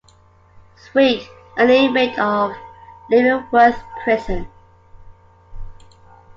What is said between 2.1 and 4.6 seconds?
of Leavenworth Prison.